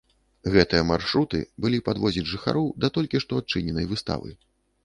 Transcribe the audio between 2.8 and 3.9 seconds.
да толькі што адчыненай